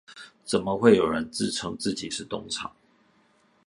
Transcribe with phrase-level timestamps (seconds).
[0.43, 2.71] 怎麼會有人自稱自己是東廠？